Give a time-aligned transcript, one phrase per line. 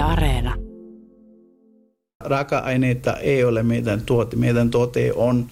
[0.00, 0.54] Yle Areena.
[2.24, 4.36] Raaka-aineita ei ole meidän tuote.
[4.36, 5.46] Meidän tuote on,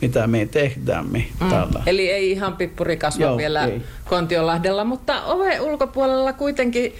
[0.00, 1.50] mitä me tehdään me mm.
[1.50, 1.82] tällä.
[1.86, 3.82] Eli ei ihan pippuri kasva Joo, vielä ei.
[4.04, 6.94] Kontiolahdella, mutta ove ulkopuolella kuitenkin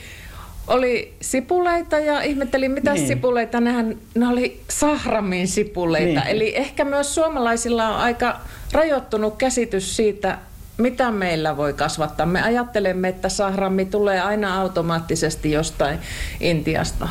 [0.67, 3.08] oli sipuleita ja ihmettelin, mitä niin.
[3.08, 3.60] sipuleita.
[3.60, 6.21] Nehän, ne oli sahramin sipuleita.
[6.21, 6.36] Niin.
[6.36, 8.40] Eli ehkä myös suomalaisilla on aika
[8.72, 10.38] rajoittunut käsitys siitä,
[10.79, 12.27] mitä meillä voi kasvattaa?
[12.27, 15.99] Me ajattelemme, että sahrammi tulee aina automaattisesti jostain
[16.41, 17.09] Intiasta.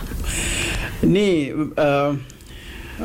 [1.02, 2.18] Niin, äh,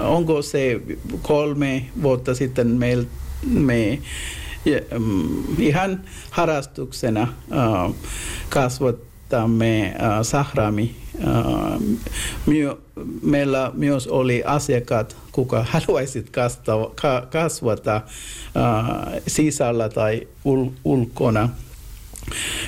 [0.00, 0.80] onko se
[1.22, 3.06] kolme vuotta sitten meillä
[3.46, 3.98] me
[4.98, 7.94] mm, ihan harrastuksena äh,
[8.48, 10.96] kasvattamme äh, sahrami.
[11.26, 11.80] Äh,
[13.22, 16.30] meillä myös oli asiakkaat, kuka haluaisit
[17.30, 18.02] kasvata äh,
[19.26, 21.48] sisällä tai ul- ulkona.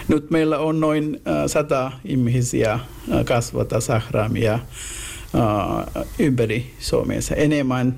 [0.08, 2.78] Nyt meillä on noin sata ihmisiä
[3.24, 4.58] kasvata sahramia
[6.18, 7.34] ympäri Suomessa.
[7.34, 7.96] Enemmän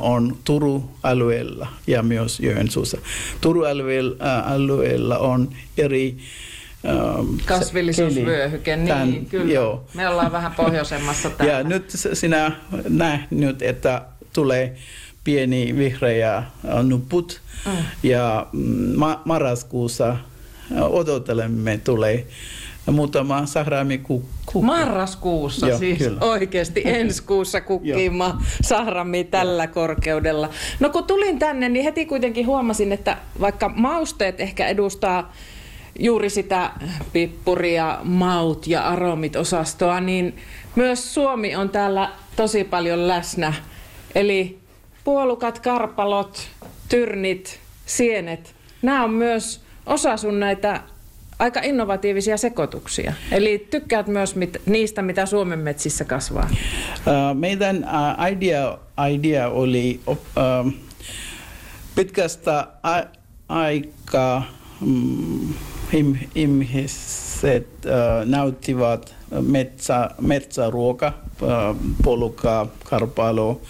[0.00, 2.98] on Turun-alueella ja myös Joensuussa.
[3.40, 6.16] Turun-alueella on eri
[7.44, 9.52] Kasvillisuusvyöhyke, niin tämän, kyllä.
[9.52, 9.84] Joo.
[9.94, 11.52] Me ollaan vähän pohjoisemmassa täällä.
[11.52, 12.52] Ja nyt sinä
[12.88, 14.76] näet nyt, että tulee
[15.24, 16.46] pieni vihreä äh,
[16.82, 17.72] nuput mm.
[18.02, 20.18] ja mm, ma- marraskuussa äh,
[20.82, 22.26] odotelemme tulee
[22.92, 24.58] muutama sahraami kukki.
[24.62, 26.20] Marraskuussa Joo, siis kyllä.
[26.20, 30.50] oikeasti ensi kuussa kukkiima sahrami tällä korkeudella.
[30.80, 35.32] No kun tulin tänne, niin heti kuitenkin huomasin, että vaikka mausteet ehkä edustaa
[35.98, 36.70] juuri sitä
[37.12, 40.36] pippuria, maut ja aromit osastoa, niin
[40.76, 43.52] myös Suomi on täällä tosi paljon läsnä.
[44.14, 44.58] Eli
[45.04, 46.48] puolukat, karpalot,
[46.88, 50.80] tyrnit, sienet, nämä on myös osa sun näitä
[51.38, 53.12] aika innovatiivisia sekoituksia.
[53.32, 56.48] Eli tykkäät myös mit, niistä, mitä Suomen metsissä kasvaa.
[56.50, 58.78] Uh, meidän uh, idea,
[59.10, 60.72] idea oli uh,
[61.94, 63.06] pitkästä a-
[63.48, 64.46] aikaa
[64.80, 65.54] mm,
[66.34, 73.60] ihmiset äh, nauttivat metsä, metsäruoka, äh, polkaa, karpalo,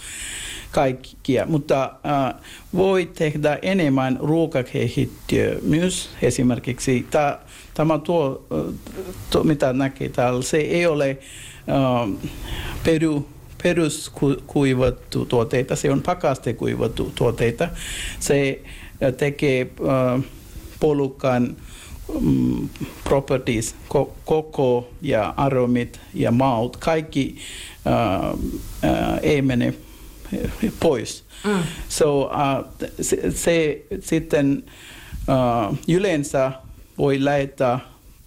[0.71, 2.41] kaikkia, mutta äh,
[2.75, 7.07] voi tehdä enemmän ruokakehittyä myös esimerkiksi.
[7.73, 8.47] Tämä tuo,
[9.29, 11.17] tuo, mitä näkee täällä, se ei ole
[11.69, 12.29] äh,
[12.83, 13.27] peru,
[13.63, 17.69] peruskuivattu tuotteita, se on pakastekuivattu tuotteita.
[18.19, 18.61] Se
[19.17, 20.23] tekee äh,
[20.85, 21.57] polukan
[22.19, 22.69] mm,
[23.03, 27.37] properties, ko, koko ja aromit ja maut, kaikki
[27.85, 29.73] uh, uh, ei mene
[30.79, 31.23] pois.
[31.43, 31.63] Mm.
[31.89, 34.63] So, uh, se, se sitten
[35.27, 36.51] uh, yleensä
[36.97, 37.79] voi laittaa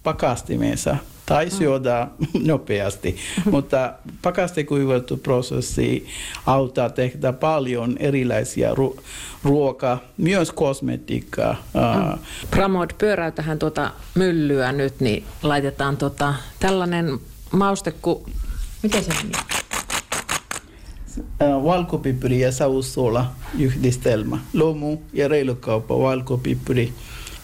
[0.03, 0.97] pakastimeensa
[1.29, 1.51] tai mm.
[1.51, 2.47] syödä mm.
[2.47, 3.15] nopeasti.
[3.51, 6.07] Mutta pakastekuivatusprosessi
[6.45, 9.01] auttaa tehdä paljon erilaisia ru-
[9.43, 11.55] ruokaa, myös kosmetiikkaa.
[11.73, 12.19] Mm.
[12.51, 17.19] Pramod, pyöräytähän tuota myllyä nyt, niin laitetaan tota, tällainen
[17.51, 18.23] mauste kuin,
[18.83, 19.33] mitä se nimi?
[21.63, 24.37] valkopipuri ja saussuola yhdistelmä.
[24.53, 26.93] Lomu ja reilukauppa valkopipuri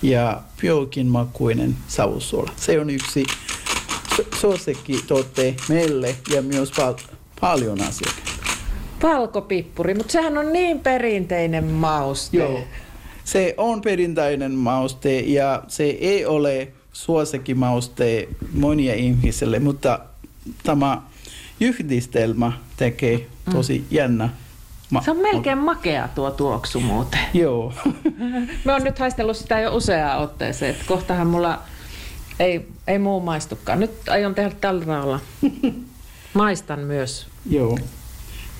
[0.02, 2.52] ja piokin makuinen saussuola.
[2.56, 3.26] Se on yksi
[4.36, 6.94] suosikkituotte meille ja myös pal-
[7.42, 8.32] paljon asiakkaita.
[9.04, 12.38] Valkopippuri, mutta sehän on niin perinteinen mauste.
[12.38, 12.60] Joo,
[13.24, 20.00] se on perinteinen mauste ja se ei ole suosikkimauste monia ihmisille, mutta
[20.64, 21.02] tämä
[21.60, 23.86] yhdistelmä tekee tosi mm.
[23.92, 24.30] jännä
[24.90, 27.20] Ma- se on melkein makea tuo tuoksu muuten.
[27.34, 27.74] Joo.
[28.66, 31.62] Mä oon nyt haistellut sitä jo useaan otteeseen, että kohtahan mulla
[32.40, 33.80] ei, ei muu maistukaan.
[33.80, 35.20] Nyt aion tehdä tällä tavalla.
[36.34, 37.28] Maistan myös.
[37.50, 37.78] Joo.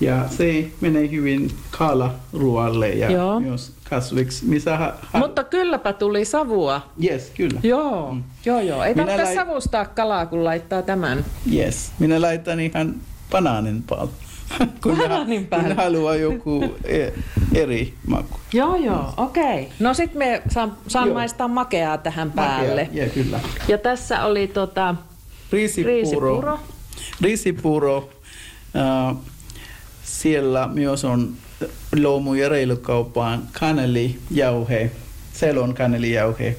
[0.00, 3.40] Ja se menee hyvin kaalaruoalle ja Joo.
[3.40, 4.44] myös kasviksi.
[4.44, 6.80] Missä ha- ha- Mutta kylläpä tuli savua.
[7.04, 7.60] Yes, kyllä.
[7.62, 8.22] Joo, mm.
[8.44, 8.84] joo, joo.
[8.84, 11.24] Ei tarvitse lai- savustaa kalaa, kun laittaa tämän.
[11.54, 12.94] Yes, minä laitan ihan
[13.30, 14.08] banaanin paljon.
[14.82, 15.68] kun, Banaanin päälle.
[15.68, 17.10] kun haluaa joku e-
[17.54, 18.40] eri maku.
[18.52, 19.60] Joo, joo, okei.
[19.60, 19.64] Okay.
[19.80, 22.84] No sit me saan, saan maistaa makeaa tähän päälle.
[22.84, 23.40] Makea, yeah, kyllä.
[23.68, 24.94] Ja tässä oli tota,
[25.52, 25.92] riisipuro.
[25.94, 26.58] Riisipuro.
[27.20, 27.96] riisipuro.
[27.96, 29.18] Uh,
[30.02, 31.32] siellä myös on
[31.96, 34.90] luomu- ja reilukauppaan kanelijauhe,
[35.32, 36.56] selon kanelijauhe.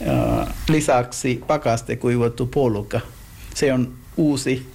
[0.00, 3.00] Uh, lisäksi pakaste kuivattu polka.
[3.54, 4.66] Se on uusi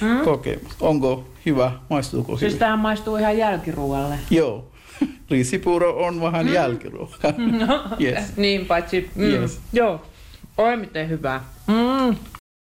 [0.00, 0.20] mm.
[0.24, 0.72] kokemus.
[0.80, 1.72] Onko hyvä?
[1.90, 2.50] Maistuuko siis hyvin?
[2.50, 4.18] Siis tämä maistuu ihan jälkiruoalle.
[4.30, 4.64] Joo.
[5.30, 6.52] Riisipuuro on vähän mm.
[6.52, 7.32] jälkiruoka.
[7.66, 8.36] No, yes.
[8.36, 9.10] Niin, paitsi...
[9.14, 9.60] Mm, yes.
[9.72, 10.02] Joo.
[10.58, 11.44] Oi, miten hyvää.
[11.66, 12.16] Mm.